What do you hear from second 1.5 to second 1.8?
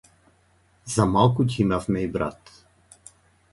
ќе